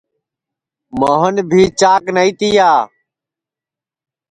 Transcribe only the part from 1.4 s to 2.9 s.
بھی چاک نائی تیا